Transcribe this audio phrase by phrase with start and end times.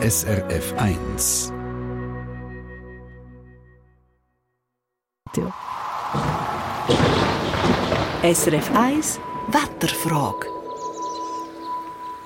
[0.00, 1.52] SRF 1.
[8.22, 10.46] SRF 1 Wetterfrage.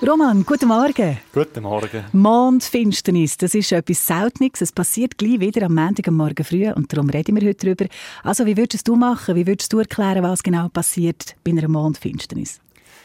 [0.07, 1.17] Roman, guten Morgen.
[1.33, 2.05] Guten Morgen.
[2.13, 4.61] Mondfinsternis, das ist etwas Seltenes.
[4.61, 7.87] Es passiert gleich wieder am Montag am Morgen früh und darum reden wir heute darüber.
[8.23, 9.35] Also, wie würdest du machen?
[9.35, 12.61] Wie würdest du erklären, was genau passiert bei einer Mondfinsternis?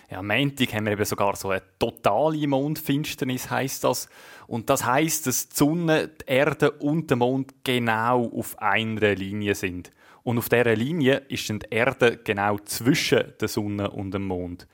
[0.10, 4.08] Ja, am Montag haben wir eben sogar so eine totale Mondfinsternis, heißt das.
[4.48, 9.54] Und das heißt, dass die Sonne, die Erde und der Mond genau auf einer Linie
[9.54, 9.92] sind.
[10.24, 14.66] Und auf dieser Linie ist dann die Erde genau zwischen der Sonne und dem Mond.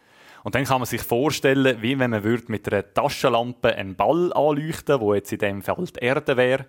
[0.43, 4.99] Und dann kann man sich vorstellen, wie wenn man mit einer Taschenlampe einen Ball anleuchten
[4.99, 6.65] wo jetzt in dem Fall die Erde wäre.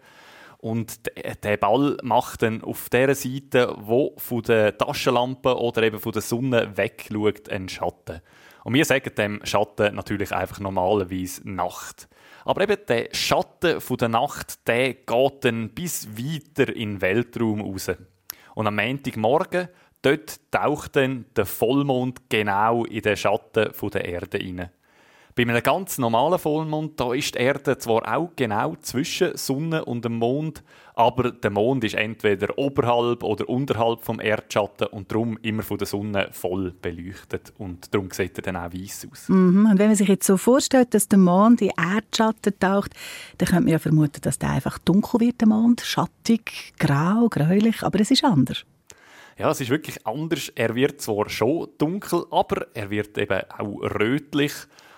[0.65, 1.11] Und
[1.43, 6.23] der Ball macht dann auf der Seite, wo von der Taschenlampe oder eben von der
[6.23, 8.23] Sonne wegschaut, einen Schatten.
[8.65, 12.09] Und wir sagen dem Schatten natürlich einfach normalerweise Nacht.
[12.47, 17.61] Aber eben der Schatten von der Nacht, der geht dann bis weiter in den Weltraum
[17.61, 17.91] raus.
[18.55, 19.69] Und am Montagmorgen,
[20.01, 24.71] dort taucht dann der Vollmond genau in den Schatten der Erde hinein.
[25.37, 30.05] Bei einem ganz normalen Vollmond da ist die Erde zwar auch genau zwischen Sonne und
[30.05, 30.63] dem Mond,
[30.95, 35.89] aber der Mond ist entweder oberhalb oder unterhalb vom Erdschatten und darum immer von der
[35.89, 39.29] Sonne voll beleuchtet und darum sieht er dann auch weiß aus.
[39.29, 39.71] Mhm.
[39.73, 42.93] Und wenn man sich jetzt so vorstellt, dass der Mond in Erdschatten taucht,
[43.39, 47.83] dann könnte man ja vermuten, dass der einfach dunkel wird, der Mond, schattig, grau, gräulich,
[47.83, 48.65] aber es ist anders.
[49.37, 50.53] Ja, es ist wirklich anders.
[50.55, 54.53] Er wird zwar schon dunkel, aber er wird eben auch rötlich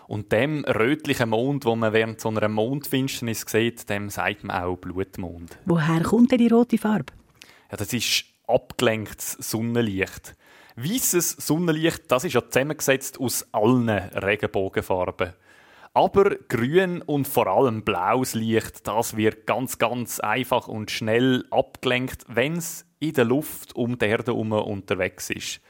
[0.08, 4.76] und dem rötlichen Mond, wo man während so einer Mondfinsternis sieht, dem sagt man auch
[4.76, 5.58] Blutmond.
[5.64, 7.12] Woher kommt denn die rote Farbe?
[7.70, 10.36] Ja, das ist abgelenktes Sonnenlicht.
[10.76, 15.32] Weißes Sonnenlicht, das ist ja zusammengesetzt aus allen Regenbogenfarben.
[15.94, 22.26] Aber grün und vor allem blaues Licht, das wird ganz, ganz einfach und schnell abgelenkt,
[22.28, 25.60] wenn es in der Luft um die Erde herum unterwegs ist.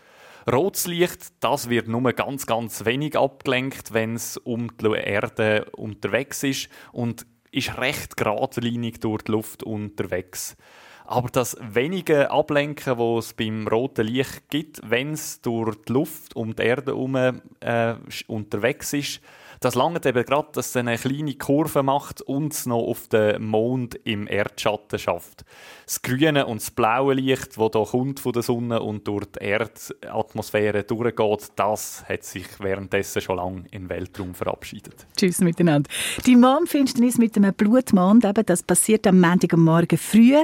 [0.51, 6.45] Rotes Licht, das wird nur ganz, ganz wenig abgelenkt, wenn es um die Erde unterwegs
[6.45, 10.57] ist und ist recht geradlinig durch die Luft unterwegs.
[11.05, 16.37] Aber das wenige Ablenken, wo es beim roten Licht gibt, wenn es durch die Luft
[16.37, 17.17] um die Erde herum
[17.61, 17.95] äh,
[18.29, 19.21] unterwegs ist,
[19.61, 23.45] das langt eben gerade, dass es eine kleine Kurve macht und es noch auf den
[23.45, 25.45] Mond im Erdschatten schafft.
[25.87, 29.45] Das grüne und das blaue Licht, das hier kommt von der Sonne und durch die
[29.45, 35.07] Erdatmosphäre durchgeht, das hat sich währenddessen schon lange im Weltraum verabschiedet.
[35.17, 35.89] Tschüss miteinander.
[36.27, 40.35] Die Mondfinsternis mit einem Blutmond, eben, das passiert am Montag am Morgen früh.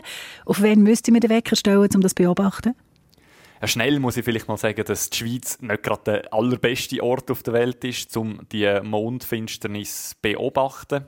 [0.46, 2.74] Auf wen müsste man den Wecker stellen, um das zu beobachten?
[3.64, 7.44] Schnell muss ich vielleicht mal sagen, dass die Schweiz nicht gerade der allerbeste Ort auf
[7.44, 11.06] der Welt ist, um die Mondfinsternis zu beobachten.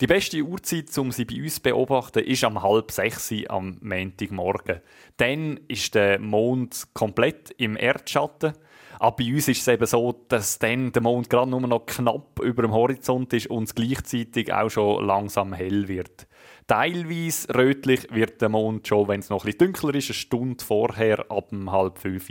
[0.00, 4.80] Die beste Uhrzeit, um sie bei uns zu beobachten, ist am halb sechs am Montagmorgen.
[5.18, 8.54] Dann ist der Mond komplett im Erdschatten.
[8.98, 12.40] Aber bei uns ist es eben so, dass dann der Mond gerade nur noch knapp
[12.42, 16.26] über dem Horizont ist und es gleichzeitig auch schon langsam hell wird.
[16.66, 21.30] Teilweise rötlich wird der Mond schon, wenn es noch etwas dunkler ist, eine Stunde vorher
[21.30, 22.28] ab um halb fünf.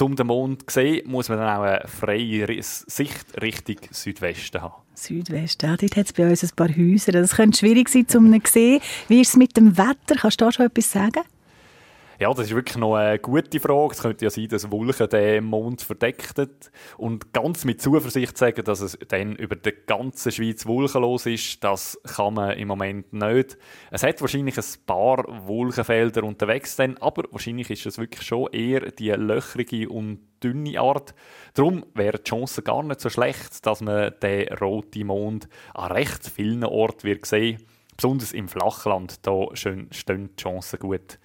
[0.00, 4.82] Um den Mond zu sehen, muss man dann auch eine freie Sicht Richtung Südwesten haben.
[4.94, 7.12] Südwesten, ja, dort hat es bei uns ein paar Häuser.
[7.12, 8.80] Das könnte schwierig sein, um ihn zu sehen.
[9.08, 10.16] Wie ist es mit dem Wetter?
[10.18, 11.22] Kannst du da schon etwas sagen?
[12.22, 13.94] Ja, das ist wirklich noch eine gute Frage.
[13.94, 16.50] Es könnte ja sein, dass Wolken den Mond verdeckten.
[16.96, 21.98] Und ganz mit Zuversicht sagen, dass es dann über die ganze Schweiz wolkenlos ist, das
[22.14, 23.58] kann man im Moment nicht.
[23.90, 28.92] Es hat wahrscheinlich ein paar Wolkenfelder unterwegs, dann, aber wahrscheinlich ist es wirklich schon eher
[28.92, 31.16] die löchrige und dünne Art.
[31.54, 36.28] Darum wäre die Chance gar nicht so schlecht, dass man den roten Mond an recht
[36.28, 37.64] vielen Orten wird sehen.
[37.96, 41.18] Besonders im Flachland, da stehen die Chancen gut.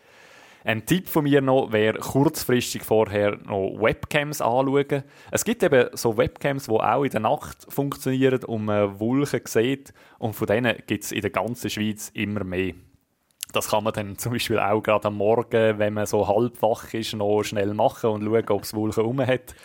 [0.67, 5.03] Ein Tipp von mir noch wäre, kurzfristig vorher noch Webcams anschauen.
[5.31, 9.93] Es gibt eben so Webcams, die auch in der Nacht funktionieren und man Wolken sieht.
[10.19, 12.73] Und von denen gibt es in der ganzen Schweiz immer mehr.
[13.57, 16.93] Das kann man dann zum Beispiel auch gerade am Morgen, wenn man so halb wach
[16.93, 19.55] ist, noch schnell machen und schauen, ob es Wolken herum hat.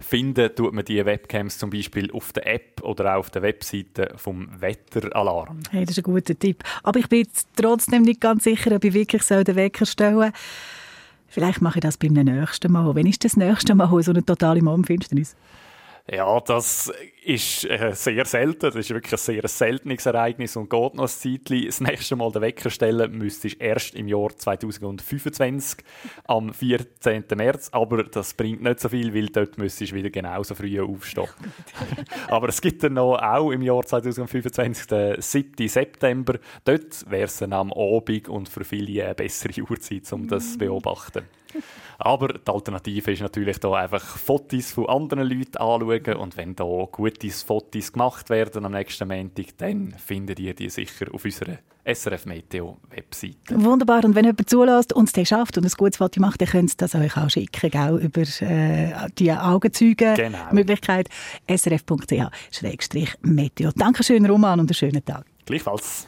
[0.00, 4.12] Finden tut man diese Webcams zum Beispiel auf der App oder auch auf der Webseite
[4.16, 5.60] vom Wetteralarm.
[5.70, 6.64] Hey, das ist ein guter Tipp.
[6.82, 10.32] Aber ich bin jetzt trotzdem nicht ganz sicher, ob ich wirklich den Wecker stellen soll.
[11.28, 12.92] Vielleicht mache ich das beim nächsten Mal.
[12.96, 15.36] Wenn ist das nächste Mal so eine totale Mondfinsternis?
[16.10, 16.90] Ja, das
[17.28, 18.60] ist äh, sehr selten.
[18.60, 21.66] Das ist wirklich ein sehr seltenes Ereignis und geht noch ein Zeitchen.
[21.66, 25.84] Das nächste Mal den Wecker stellen müsstest du erst im Jahr 2025,
[26.24, 27.24] am 14.
[27.36, 27.68] März.
[27.72, 31.28] Aber das bringt nicht so viel, weil dort müsstest du wieder genauso früh aufstehen.
[32.28, 35.68] Aber es gibt dann noch auch im Jahr 2025 den 7.
[35.68, 36.38] September.
[36.64, 40.58] Dort wäre es dann am Abend und für viele eine bessere Uhrzeit, um das zu
[40.58, 41.24] beobachten.
[41.98, 46.64] Aber die Alternative ist natürlich da einfach Fotos von anderen Leuten anschauen und wenn da
[46.92, 52.26] gute Fotos gemacht werden am nächsten Montag, dann findet ihr die sicher auf unserer SRF
[52.26, 53.36] Meteo Webseite.
[53.50, 54.04] Wunderbar.
[54.04, 56.76] Und wenn jemand zulässt und es schafft und ein gutes Foto macht, dann könnt ihr
[56.76, 61.08] das euch auch schicken, gell, über äh, die Augenzeugen-Möglichkeit
[61.46, 61.58] genau.
[61.58, 63.70] srf.ch-meteo.
[63.74, 65.24] Dankeschön, Roman, und einen schönen Tag.
[65.46, 66.06] Gleichfalls.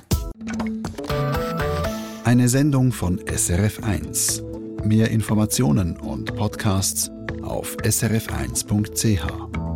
[2.24, 4.42] Eine Sendung von SRF1.
[4.84, 7.10] Mehr Informationen und Podcasts
[7.42, 9.69] auf srf1.ch.